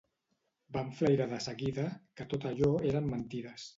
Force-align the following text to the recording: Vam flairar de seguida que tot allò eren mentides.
Vam 0.77 0.87
flairar 1.01 1.27
de 1.33 1.39
seguida 1.47 1.85
que 2.21 2.27
tot 2.33 2.49
allò 2.53 2.71
eren 2.93 3.11
mentides. 3.15 3.69